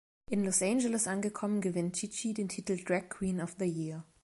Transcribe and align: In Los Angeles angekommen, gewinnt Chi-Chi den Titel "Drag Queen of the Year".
In 0.31 0.43
Los 0.43 0.63
Angeles 0.63 1.05
angekommen, 1.07 1.61
gewinnt 1.61 1.95
Chi-Chi 1.95 2.33
den 2.33 2.49
Titel 2.49 2.83
"Drag 2.83 3.07
Queen 3.09 3.39
of 3.39 3.55
the 3.59 3.65
Year". 3.65 4.03